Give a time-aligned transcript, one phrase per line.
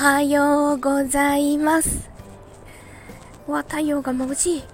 [0.00, 2.08] はようございます。
[3.46, 4.64] わ、太陽が眩しい。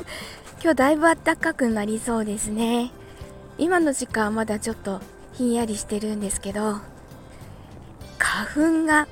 [0.64, 2.90] 今日だいぶ暖かくなりそうですね。
[3.58, 5.02] 今の時間はまだちょっと
[5.34, 6.80] ひんやりしてるんですけど、
[8.16, 9.08] 花粉が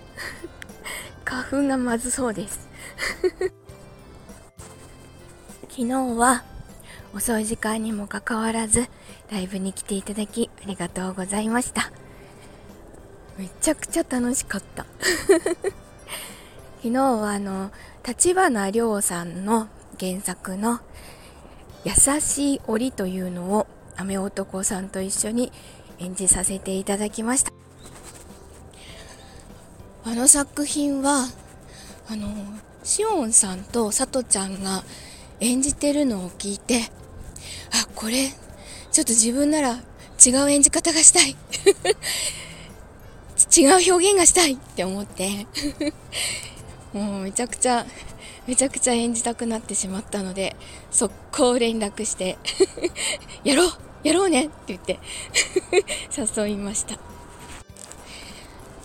[1.26, 2.66] 花粉がまずそうです。
[5.68, 6.42] 昨日は
[7.14, 8.88] 遅い時間にもかかわらず
[9.30, 11.92] ライブに来ていただきありがとうございました。
[13.40, 14.84] めちゃくちゃ楽しかった。
[16.82, 17.70] 昨日はあの
[18.06, 20.80] 立花涼さんの原作の
[21.84, 25.52] 「優しい檻」というのを雨男さんと一緒に
[26.00, 27.52] 演じさせていただきました。
[30.04, 31.26] あの作品は
[32.10, 32.28] あの
[32.84, 34.84] しおんさんとさとちゃんが
[35.40, 36.92] 演じてるのを聞いて
[37.72, 38.28] あこれ
[38.92, 39.80] ちょっと自分なら
[40.22, 41.34] 違う演じ方がしたい。
[43.56, 45.46] 違う表現がしたいって思って
[46.92, 47.86] もうめちゃくちゃ
[48.46, 50.56] めちゃくちゃ演じたくなってしまったので
[50.90, 52.38] 速攻連絡して
[53.44, 54.98] やろうやろうねって言って
[56.16, 56.98] 誘いました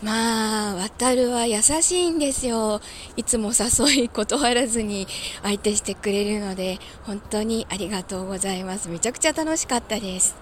[0.04, 2.80] まあ、渡るは優しいんですよ。
[3.16, 5.08] いつも誘い断らずに
[5.42, 8.88] 相手してくれるので、本当にありがとうございます。
[8.90, 10.36] めちゃくちゃ楽しかったです。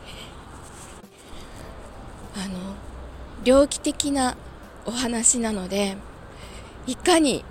[2.36, 2.76] あの、
[3.44, 4.36] 猟奇的な
[4.86, 5.98] お話なので
[6.88, 7.44] いかに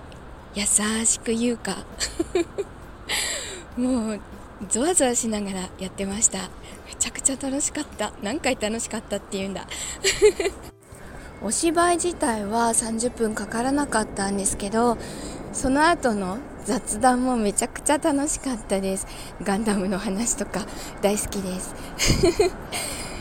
[0.55, 0.65] 優
[1.05, 1.79] しく言うか。
[3.77, 4.21] もう
[4.69, 6.39] ゾワゾワしながらやってました。
[6.87, 8.13] めちゃくちゃ楽しかった。
[8.23, 9.67] 何回楽しかったっていうんだ。
[11.43, 14.97] お芝居自体は30分かからなかったんですけど
[15.53, 19.07] その後の雑談もめちゃくちゃ楽しかったです。
[19.43, 20.67] ガンダムの話とか
[21.01, 21.75] 大好きです。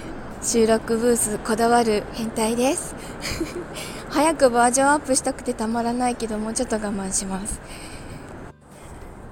[0.43, 2.95] 収録ブースこだわる変態です。
[4.09, 7.61] 早くバージョンアップしたくてたまらないけどもうちょっと我慢します。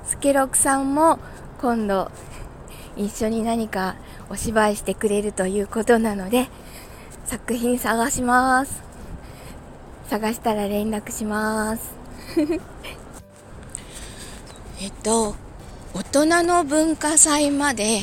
[0.05, 1.17] スケロクさんも
[1.59, 2.11] 今度
[2.95, 3.95] 一緒に何か
[4.29, 6.47] お芝居してくれるということなので
[7.25, 8.83] 作品探します。
[10.11, 11.91] 探したら連絡します。
[14.79, 15.33] えっと
[15.95, 18.01] 大人の文化祭まで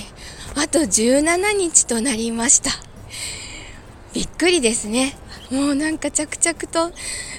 [0.56, 2.85] あと17日となりました。
[4.12, 5.16] びっくりですね。
[5.50, 6.92] もうなんか着々と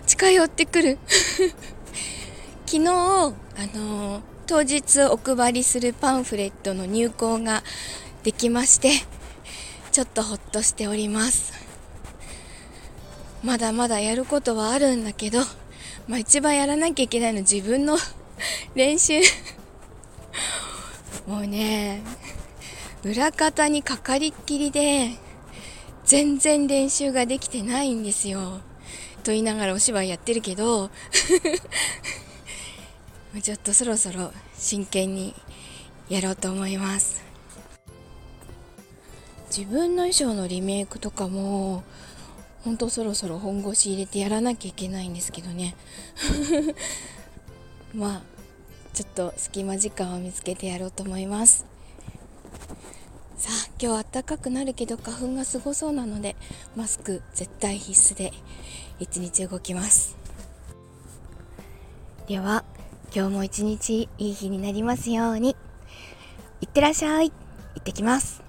[0.05, 0.97] 近寄ってくる。
[2.65, 3.33] 昨日、あ
[3.75, 7.63] の当日お配りするパンフレットの入稿が
[8.23, 8.91] できまして、
[9.91, 11.53] ちょっとほっとしております。
[13.43, 15.39] まだまだやることはあるんだけど、
[16.07, 17.97] まあ一番やらなきゃいけないの自分の
[18.75, 19.21] 練習
[21.27, 22.01] もうね、
[23.03, 25.11] 裏方にかかりっきりで、
[26.07, 28.61] 全然練習ができてないんですよ。
[29.23, 30.89] と言いながらお芝居やってるけど
[33.43, 35.35] ちょっとそろそろ真剣に
[36.07, 37.21] やろうと思います。
[39.49, 41.83] 自分の衣装のリメイクとかも
[42.63, 45.75] ほんとそろそろ本腰入れてやらなきゃいけないんですけどね
[47.93, 48.21] まあ
[48.93, 51.76] ちょっと隙間時間を見つけてやろうと思います
[53.79, 56.35] 今日暖かくなるけど花粉がすごそうなので
[56.75, 58.33] マスク絶対必須で
[58.99, 60.17] 一日動きます。
[62.27, 62.65] では
[63.15, 65.55] 今日も一日いい日になりますように。
[66.59, 67.29] いってらっしゃい。
[67.29, 67.35] 行
[67.79, 68.46] ってきます。